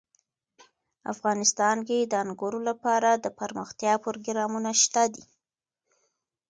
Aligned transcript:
افغانستان 1.13 1.77
کې 1.87 1.97
د 2.01 2.13
انګورو 2.23 2.59
لپاره 2.69 3.09
دپرمختیا 3.25 3.93
پروګرامونه 4.05 4.71
شته 4.83 5.03
دي. 5.13 5.23